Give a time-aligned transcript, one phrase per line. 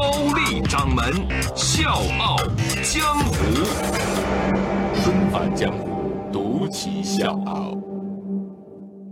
[0.00, 1.12] 高丽掌门
[1.54, 2.34] 笑傲
[2.82, 3.34] 江湖，
[5.02, 7.78] 重返江湖，独骑笑傲。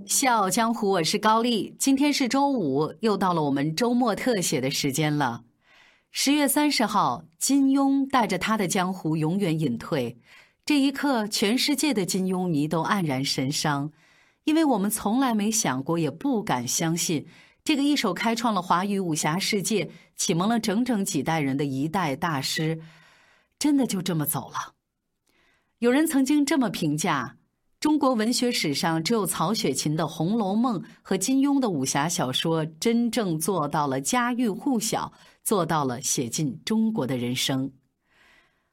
[0.06, 1.76] 笑傲江湖，我是高丽。
[1.78, 5.42] 今天是周五，又到了我们周末特写的时间了。
[6.10, 10.16] 十月三十号，金庸带着他的江湖永远隐退。
[10.64, 13.92] 这一刻，全世界的金庸迷都黯然神伤。
[14.44, 17.26] 因为我们从来没想过，也不敢相信，
[17.68, 22.80] 这个一手开创了华语武侠世界、启蒙了整整几代人的一代大师，
[23.58, 24.72] 真的就这么走了。
[25.78, 27.36] 有人曾经这么评价：
[27.78, 35.12] 中国文学史上，只有曹雪芹的《红楼梦》和金庸的武侠小说，真正做到了家喻户晓，
[35.44, 37.70] 做到了写进中国的人生。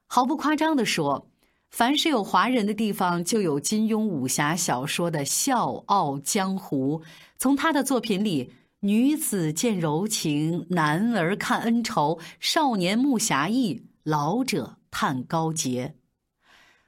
[0.07, 1.29] 毫不夸张地说。
[1.71, 7.01] 凡是有华人的地方，就有金庸武侠小说的笑傲江湖。
[7.38, 15.95] 从他的作品里，女子见柔情，男儿看恩仇，少年慕侠义，老者叹高洁。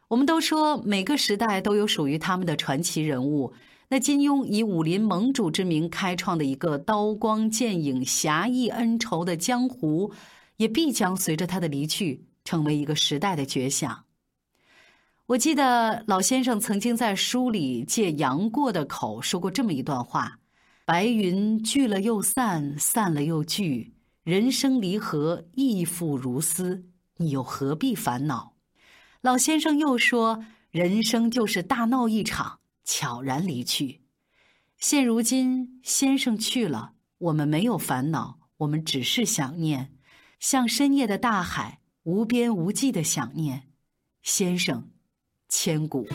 [0.10, 3.54] 我们都说每个时代都有属于他们的传奇人物。
[3.90, 10.12] 那金庸以武林盟主之名开创的一个刀光剑影、侠义恩仇的江湖，
[10.58, 14.04] 也必将随着他的离去，成为一个时代的绝响。
[15.28, 20.40] 我记得老先生曾经在书里借杨过的口说过这么一段话
[20.88, 23.94] ：“白云聚了又散，散了又聚，
[24.24, 26.86] 人生离合亦复如斯，
[27.18, 28.56] 你又何必烦恼？”
[29.20, 34.04] 老先生又说：“人生就是大闹一场，悄然离去。”
[34.80, 39.92] 现如今先生去了，我们没有烦恼，我们只是想念，
[40.40, 43.68] 像深夜的大海，无边无际的想念，
[44.22, 44.90] 先生。
[45.50, 46.08] 千古。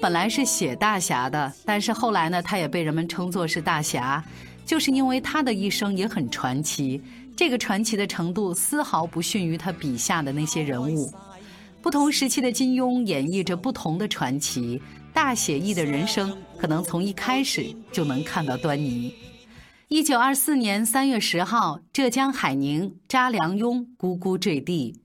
[0.00, 4.24] 本来是写大侠的，但是后来呢，他也被人们称作是大侠，
[4.64, 7.02] 就是因为他的一生也很传奇。
[7.36, 11.12] 这个传奇的程度丝毫不逊于他笔下的那些人物。
[11.82, 14.80] 不同时期的金庸演绎着不同的传奇，
[15.12, 19.14] 大写意的人生可能从一开始就能看到端倪。
[19.88, 24.96] 一九二四年三月十号，浙江海宁，查良镛咕咕坠地。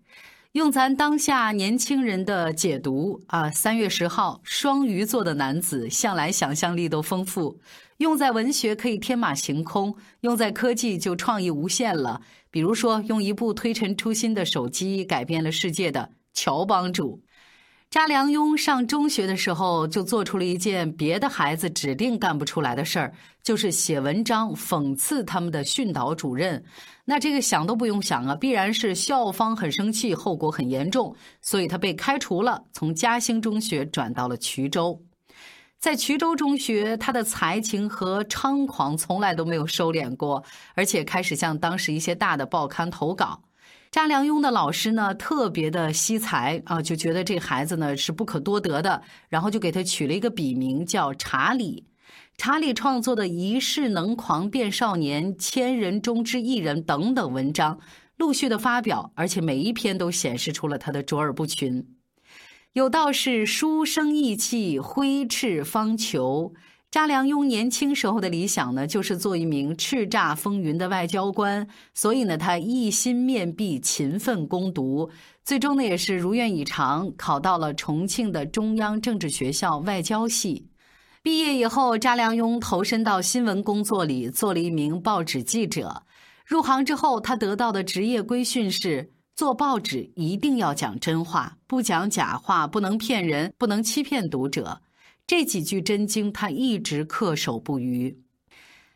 [0.56, 7.60] 用咱当下年轻人的解读啊，三月十号，双鱼座的男子向来想象力都丰富，
[7.98, 12.22] 用在文学可以天马行空，用在科技就创意无限了。
[12.50, 17.22] 比如说，用一部推陈出新的手机改变了世界的乔帮主。
[17.92, 26.62] 查良镛上中学的时候就做出了一件别的孩子指定干不出来的事儿，就是写文章讽刺他们的训导主任。
[27.06, 35.02] 那这个想都不用想啊，必然是校方很生气，后果很严重，所以他被开除了，从嘉兴中学转到了衢州。
[35.80, 40.44] 在衢州中学，他的才情和猖狂从来都没有收敛过，
[40.74, 43.42] 而且开始向当时一些大的报刊投稿。
[43.96, 51.86] 查良镛的老师呢，特别的惜才啊，就觉得这孩子呢是不可多得的，然后就给他取了一个笔名叫查理。
[52.36, 57.80] 查理创作的《一世能狂变少年》《千人中之一人》等等文章
[58.18, 61.88] 陆续的发表，而且每一篇都显示出了他的卓尔不群。
[62.74, 66.52] 有道是书生意气，挥斥方遒。
[66.96, 75.10] 查良镛年轻时候的理想呢，就是做一名叱咤风云的外交官，所以呢，他一心面壁，勤奋攻读，
[75.44, 80.70] 最终呢，也是如愿以偿，考到了重庆的中央政治学校外交系。
[81.22, 86.02] 毕业以后，查良镛投身到新闻工作里，做了一名报纸记者。
[86.46, 94.80] 入行之后，他得到的职业规训是：做报纸一定要讲真话，不讲假话，不能骗人，不能欺骗读者。
[95.28, 98.20] 这几句真经，他一直恪守不渝。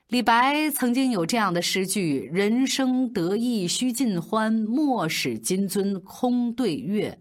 [0.10, 7.20] 李白曾经有这样的诗句：“人生得意须尽欢，莫使金樽空对月。”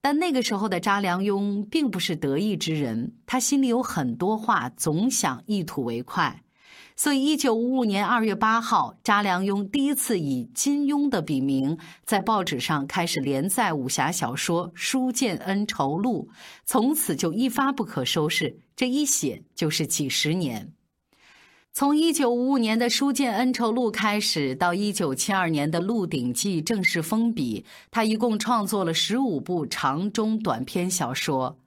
[0.00, 6.42] 但那个时候的查良镛并不是得意之人，他心里有很多话，总想一吐为快。
[6.94, 16.28] 所以，一九五五年二月八号，查良镛第一次以金庸的笔名在报纸上开始连载武侠小说《书剑恩仇录》，
[16.64, 20.72] 从此就一发不可收拾，这一写就是几十年。
[21.74, 31.58] 从一九五五年的《书剑恩仇录》开始，到一九七二年的《鹿鼎记》正式封笔，他一共创作了十五部长中短篇小说。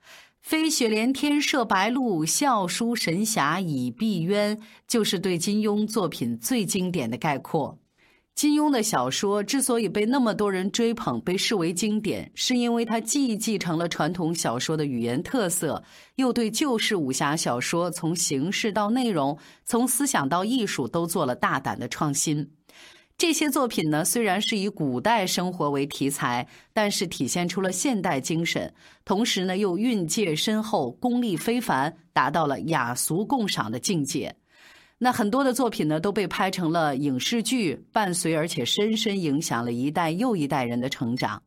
[0.42, 4.58] 飞雪连天射白鹿，笑书神侠倚碧鸳，
[4.88, 7.78] 就是对金庸作品最经典的概括。
[8.34, 15.84] 金庸的小说之所以被那么多人追捧，被视为经典，是因为他既继承了传统小说的语言特色，
[16.16, 22.50] 又对旧式武侠小说从形式到内容、从思想到艺术都做了大胆的创新。
[23.20, 28.74] 这些作品呢，虽然是以古代生活为题材，但是体现出了现代精神，
[29.04, 34.38] 同时呢又蕴藉深厚，功力非凡，达到了雅俗共赏的境界。
[35.00, 41.44] 那很多的作品呢都被拍成了影视剧，伴随而且深深影响了一代又一代人的成长。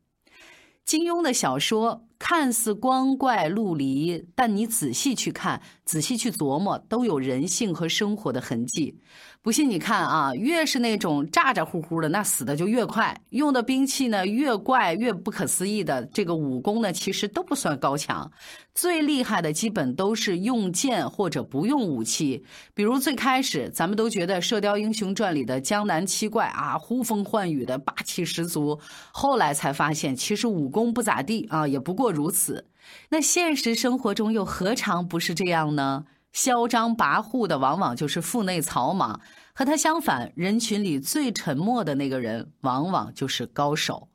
[0.84, 8.98] 金庸的小说看似光怪陆离，但你仔细去看，仔细去琢磨，都有人性和生活的痕迹。
[9.42, 18.32] 不信你看啊，越是那种咋咋呼呼的，那死的就越快；用的兵器呢越怪越不可思议的，这个武功呢其实都不算高强。
[18.74, 22.42] 最厉害的基本都是用剑或者不用武器。
[22.72, 28.80] 比如最开始咱们都觉得《射雕英雄传》里的江南七怪啊，呼风唤雨的霸气十足，
[29.12, 32.64] 后来才发现其实武功不咋地啊，也不过如此。
[33.10, 36.04] 那现实生活中又何尝不是这样呢？
[36.32, 39.20] 嚣张跋扈的往往就是腹内草莽，
[39.52, 44.08] 和他相反，人群里最沉默的那个人往往就是高手。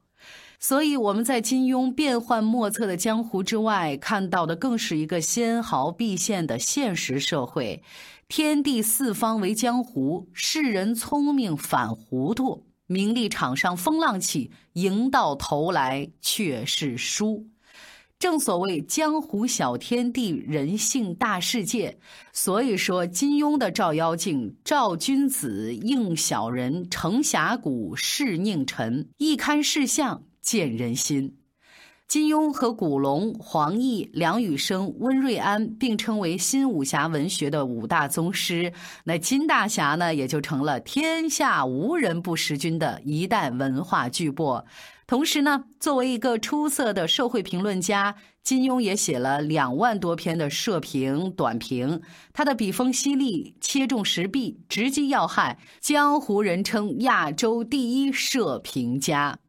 [0.60, 7.84] 所以我们在金庸变幻莫测的江湖之外，看到的更是一个纤毫毕现的现实社会。
[8.28, 17.46] 天地四方为江湖，世人聪明反糊涂，名利场上风浪起，赢到头来却是输。
[18.20, 22.00] 正所谓江湖小天地，人性大世界。
[22.34, 31.38] 所以说，金庸的照妖镜，照君子，应小人，成侠骨，示佞臣，一堪世相，见人心。
[32.08, 38.74] 金庸和古龙、黄易、梁羽生、温瑞安并称为新武侠文学的五大宗师，
[39.04, 44.64] 那金大侠呢，也就成了天下无人不识君的一代文化巨擘。
[45.08, 48.14] 同时呢，作为一个出色的社会评论家，
[48.44, 52.02] 金庸也写了两万多篇的社评、短评。
[52.34, 59.40] 他的笔锋犀利，切中时弊，直击要害，江湖人称亚洲第一社评家。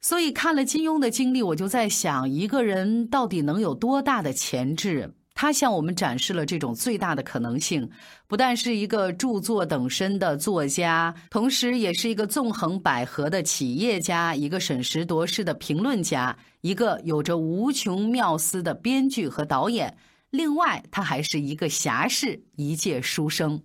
[0.00, 5.12] 所以看了金庸的经历，我就在想，一个人到底能有多大的潜质？
[5.40, 7.88] 他向我们展示了这种最大的可能性，
[8.26, 19.96] 不但是一个著作等身的作家，同时也是一个纵横捭阖的企业家，一个审时度势的评论家，一个有着无穷妙思的编剧和导演。
[20.30, 23.62] 另外，他还是一个侠士，一介书生。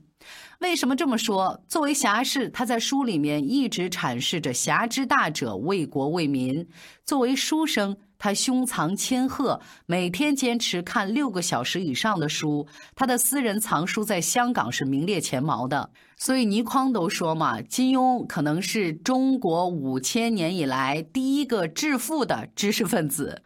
[0.60, 1.64] 为什么这么说？
[1.68, 6.68] 作为侠士，他在书里面一直阐释着侠之大者，为国为民；
[7.04, 12.66] 作为书生，他胸藏千鹤，每天坚持看六个小时以上的书。
[12.96, 15.90] 他的私人藏书在香港是名列前茅的。
[16.16, 23.42] 所以倪匡都说嘛，金庸可能是中国五千年以来第一个致富的知识分子。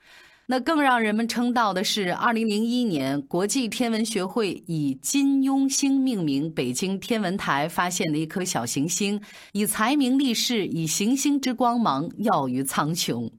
[0.46, 9.20] 那更让人们称道的是，二零零一年国际天文学会以金庸星命名北京天文台发现的一颗小行星，
[9.54, 13.32] 以才名立世，以行星之光芒耀于苍穹。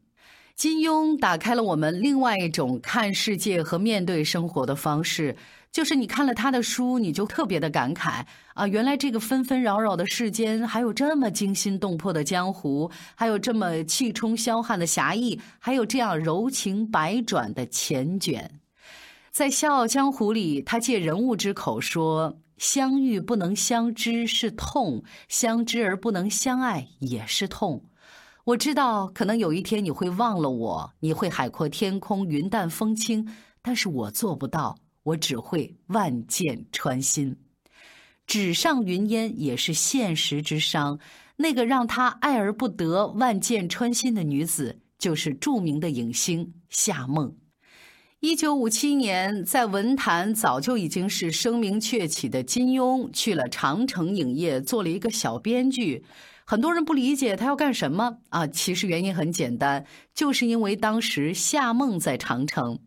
[0.58, 5.36] 金庸打开了我们另外一种看世界和面对生活的方式。
[5.70, 8.24] 就是你看了他的书，你就特别的感慨
[8.54, 8.66] 啊！
[8.66, 18.44] 原来这个纷纷扰扰的世间，还有这么惊心动魄的江湖，还有这么气冲霄汉的侠义，还有这样柔情百转的缱绻。
[19.30, 27.84] 在《笑傲江湖》里，他借人物之口说：“相遇不能相知是痛，相知而不能相爱也是痛。
[28.48, 33.28] 我知道，可能有一天你会忘了我，你会海阔天空，云淡风轻，
[33.60, 37.36] 但是我做不到。”我只会万箭穿心，
[38.26, 40.98] 纸上云烟也是现实之伤。
[41.36, 47.34] 那个让他爱而不得、万箭穿心的女子，就是著名的影星夏梦。
[48.20, 56.04] 一九五七年，在文坛早就已经是声名鹊起的金庸，去了长城影业做了一个小编剧。
[56.50, 58.46] 很多人不理解他要干什么啊？
[58.46, 62.78] 其实原因很简单，就是因为当时夏梦在长城。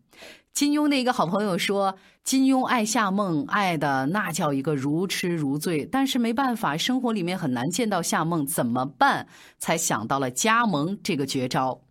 [0.52, 5.86] 金庸的一个好朋友说，金庸爱夏梦，爱的那叫一个如痴如醉。
[5.86, 9.28] 但是没办法，生活里面很难见到夏梦，怎么办？
[9.60, 11.82] 才想到了加盟这个绝招。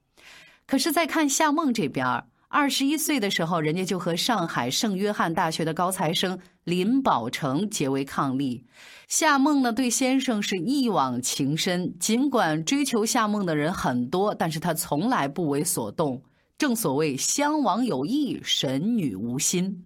[0.67, 8.61] 可是再看夏梦这边二十一岁的时候，人家就和上海圣约翰大学的高材生林宝成结为伉俪。
[9.07, 16.21] 夏梦呢，对先生是一往情深，尽管追求夏梦的人很多，但是他从来不为所动。
[16.57, 19.85] 正所谓襄王有意，神女无心。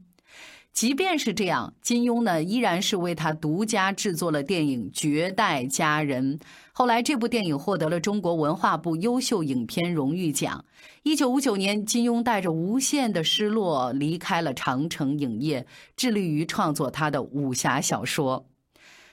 [0.73, 6.39] 即便是这样，金庸呢依然是为他独家制作了电影《绝代佳人》。
[6.77, 10.65] 后来这部电影获得了中国文化部优秀影片荣誉奖。
[11.03, 15.65] 一九五九年，金庸带着无限的失落离开了长城影业，
[15.95, 18.45] 致力于创作他的武侠小说。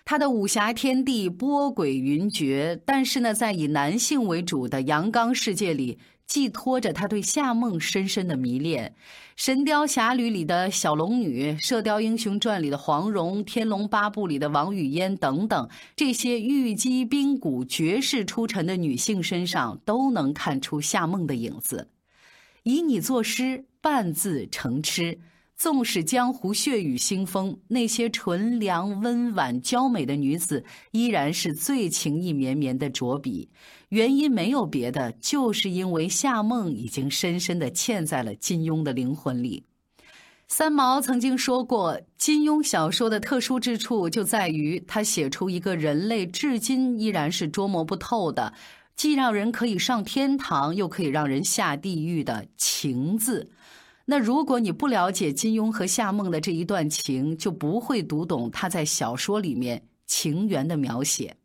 [0.05, 5.99] 他的武侠天地波诡云谲，但是呢，在以男性为主的阳刚世界里。
[6.25, 8.95] 寄托着他对夏梦深深的迷恋，
[9.37, 21.91] 《神雕侠侣》里的小龙女，《射雕英雄传》里的黄蓉，《天龙八部》里的王语嫣等等，这些玉肌冰骨、绝世出尘的女性身上，都能看出夏梦的影子。
[22.63, 25.19] 以你作诗，半字成痴。
[25.63, 33.49] 纵使江湖血雨腥风，那些纯良温婉娇美的女子，依然是最情意绵绵的着笔。
[33.91, 39.63] 原因没有别的，就是因为夏梦已经深深地嵌在了金庸的灵魂里。
[40.49, 48.53] 三毛曾经说过，金庸小说的特殊之处就在于他写出一个人类至今依然是捉摸不透的，
[48.97, 53.49] 既让人可以上天堂，又可以让人下地狱的情字。
[54.07, 61.37] 那如果你不了解金庸和夏梦的这一段情，就不会读懂他在小说里面情缘的描写。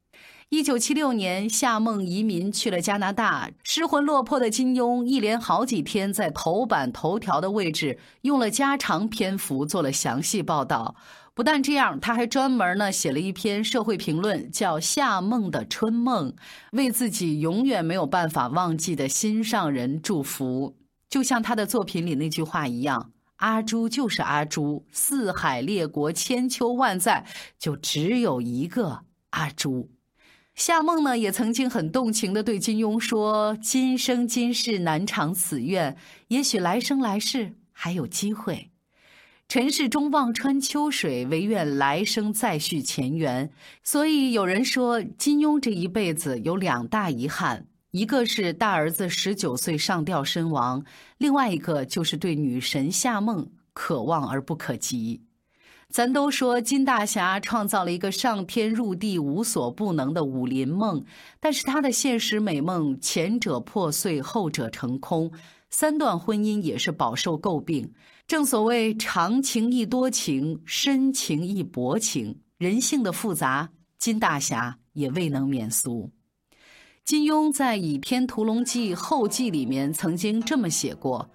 [0.50, 10.96] 一九七六年，夏梦移民去了加拿大，失魂落魄的金庸一连好几天在头版头条的位置用了加长篇幅做了详细报道。
[11.34, 16.32] 不但这样，他还专门呢写了一篇社会评论，叫《夏梦的春梦》，
[16.72, 20.78] 为自己永远没有办法忘记的心上人祝福。
[21.10, 27.26] 就像他的作品里那句话一样，阿朱就是阿朱，四海列国千秋万载，
[27.58, 29.90] 就只有一个阿朱。
[30.56, 35.96] 夏梦呢，也曾经很动情地对金庸说：“今生今世难偿此愿，
[36.30, 38.72] 也许来生来世还有机会。
[39.48, 43.52] 尘世中望穿秋水，唯愿来生再续前缘。”
[43.84, 47.68] 所以有人说，金庸这一辈子有两大遗憾。
[47.98, 50.86] 一个是大儿子十九岁上吊身亡，
[51.18, 55.24] 另外一个就是对女神夏梦可望而不可及。
[55.89, 61.04] 咱都说金大侠创造了一个上天入地无所不能的武林梦，
[61.39, 65.32] 但是他的现实美梦前者破碎，后者成空，
[65.72, 67.92] 三段婚姻也是饱受诟病。
[68.27, 76.12] 正所谓长情亦多情，深情亦薄情，人性的复杂，金大侠也未能免俗。
[77.08, 81.26] 金庸在《倚天屠龙记后记》里面曾经这么写过：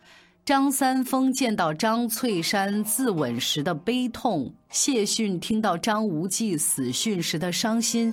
[0.44, 8.12] 张三丰见到张翠山自刎时的悲痛，谢逊听到张无忌死讯时的伤心。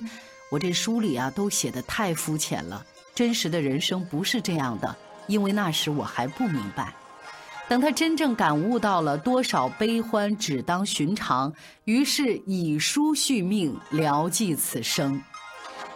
[0.50, 2.82] 我这书里啊都写的太肤浅了，
[3.14, 6.94] 真实的人生不是这样的，因为那时我还不明白。
[7.68, 11.52] 等他真正感悟到了多少悲欢只当寻常，
[11.84, 15.22] 于是以书续命，聊寄此生。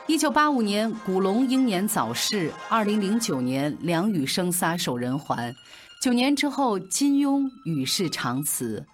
[0.07, 2.53] 一九八五年，古龙英年早逝。
[2.69, 5.55] 二零零九年，梁羽生撒手人寰。
[6.03, 8.85] 九年之后，金庸与世长辞。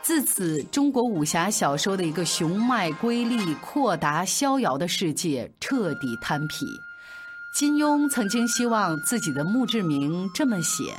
[0.00, 6.64] 自此，中国武侠小说的一个雄迈瑰丽、阔达逍遥的世界彻底摊皮。
[7.54, 10.96] 金庸曾经希望自己的墓志铭这么写：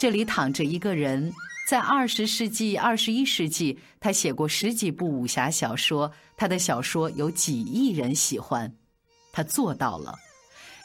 [0.00, 1.30] 这里躺着一个人，
[1.68, 8.72] 在二十世纪、二十一世纪，他写过十几部武侠小说，他的小说有几亿人喜欢。
[9.34, 10.14] 他做到了。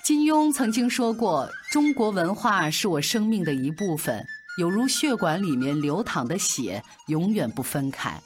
[0.03, 4.25] 金庸曾经说过：“中国文化是我生命的一部分，
[4.57, 8.19] 有如血管里面流淌的血，永远不分开。”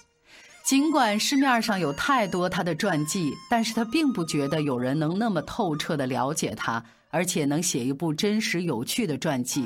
[0.63, 9.65] 尽管市面上有太多他的传记，但是他并不觉得有人能那么透彻的了解他，而且能写一部真实有趣的传记。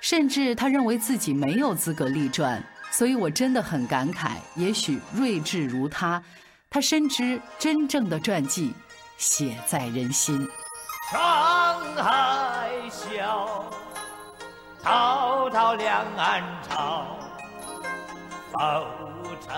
[0.00, 2.62] 甚至他认为自己没有资格立传。
[2.92, 6.22] 所以我真的很感慨，也许睿智如他，
[6.70, 8.72] 他深知真正的传记。
[9.16, 10.46] 写在人心。
[11.10, 13.64] 沧海笑，
[14.82, 17.06] 滔滔两岸潮。
[18.52, 18.58] 浮
[19.46, 19.54] 沉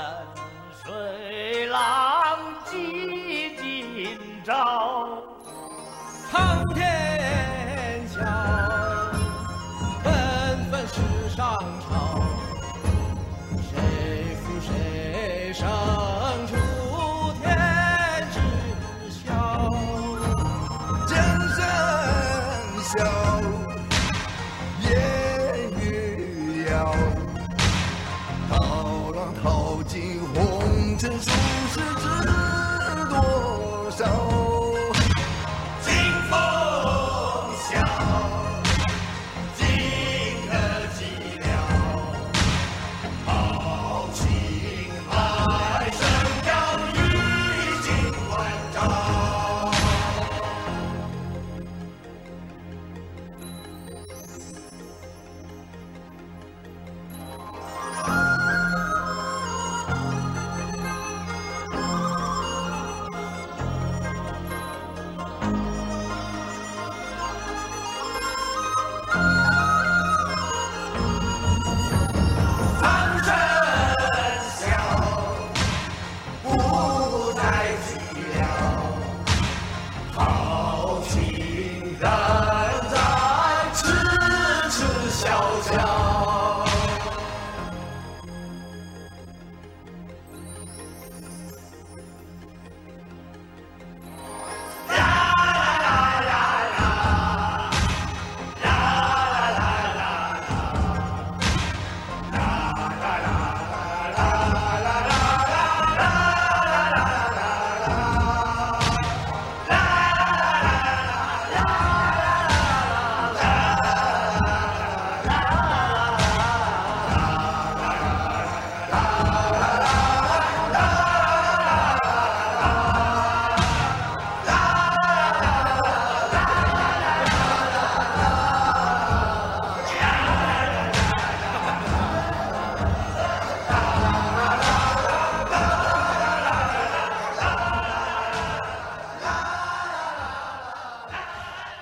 [0.82, 5.22] 水浪几今朝。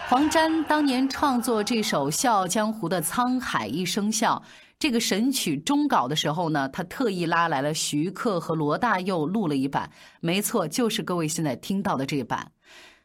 [0.08, 4.40] 黄沾当年创作这首《笑傲江湖》的《沧海一声笑》
[4.78, 9.90] 这个神曲终稿的时候呢，他特意拉来了徐克和罗大佑录了一版，
[10.20, 12.52] 没错，就是各位现在听到的这版，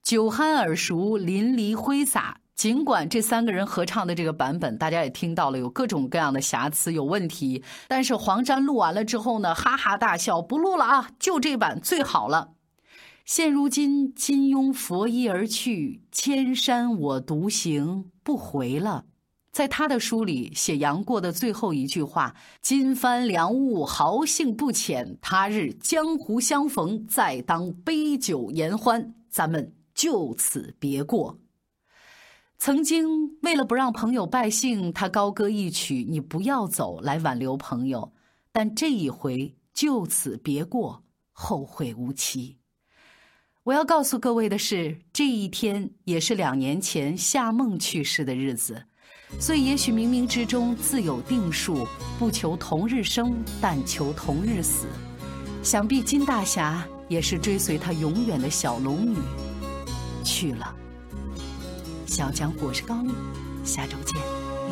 [0.04, 2.38] 酒酣耳熟，淋漓挥洒。
[2.54, 12.50] 尽管这三个人合唱的这个版本，大家也听到了有各种各样的瑕疵、有问题，但是黄沾录完了之后呢，哈哈大笑，不录了啊，就这版最好了。
[13.34, 19.06] 现如今金庸佛衣而去，千山我独行不回了。
[19.54, 31.40] 在他的书里写杨过的最后一句话：“今番良物，豪兴不浅，他日江湖相逢，再当杯酒言欢，咱们就此别过。”
[32.60, 38.12] 曾经为了不让朋友败兴，他高歌一曲“你不要走”来挽留朋友，
[38.52, 42.58] 但这一回就此别过，后会无期。
[43.64, 48.84] 我要告诉各位的是，这一天也是两年前夏梦去世的日子，
[49.40, 54.88] 所以也许冥冥之中自有定数，不求同日生，但求同日死。
[55.62, 59.16] 想必金大侠也是追随他永远的小龙女
[60.24, 60.76] 去了。
[62.08, 63.12] 小江，我是高丽，
[63.64, 64.20] 下周见。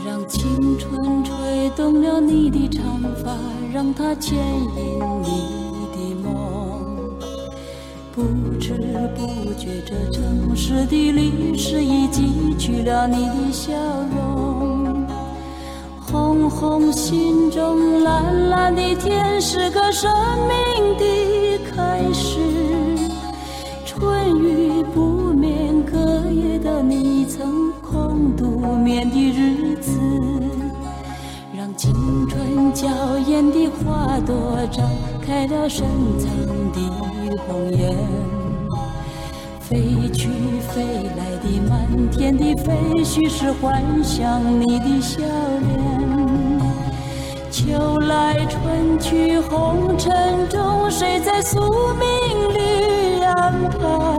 [0.03, 0.41] 让青
[0.79, 3.37] 春吹动了你的长发，
[3.71, 6.58] 让它牵引你的梦。
[8.19, 8.73] 不知
[9.15, 13.71] 不觉，这城市的历史已记取了你的笑
[14.13, 15.07] 容。
[16.01, 20.11] 红红心中，蓝蓝的天，是个生
[20.49, 22.39] 命的开始。
[23.85, 25.97] 春雨不眠，隔
[26.29, 29.97] 夜的你曾空独眠的日子，
[32.09, 32.87] 青春娇
[33.19, 34.81] 艳的花朵绽
[35.23, 35.85] 开了深
[36.17, 36.27] 藏
[36.73, 36.79] 的
[37.45, 37.95] 红颜。
[39.59, 40.27] 飞去
[40.71, 40.81] 飞
[41.15, 45.69] 来的满天的飞絮，是幻想你的笑脸。
[47.51, 51.59] 秋来春去红尘中，谁在宿
[51.93, 52.09] 命
[52.55, 54.18] 里安排？